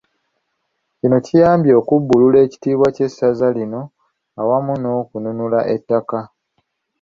[0.97, 3.81] Kino kiyambye okubbulula ekitiibwa ky'essaza lino
[4.41, 6.19] awamu n'okununula ettaka.